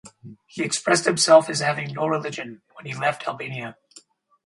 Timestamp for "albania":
3.27-3.77